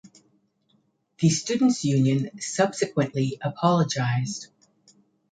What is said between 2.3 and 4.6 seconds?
subsequently apologized.